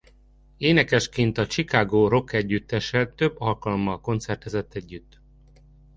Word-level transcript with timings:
Énekesként 0.57 1.37
a 1.37 1.47
Chicago 1.47 2.07
rockegyüttessel 2.07 3.13
több 3.15 3.35
alkalommal 3.39 4.01
koncertezett 4.01 4.73
együtt. 4.73 5.19